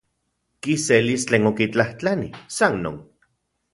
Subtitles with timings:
[0.67, 2.97] Kiselis tlen okitlajtlani, san non.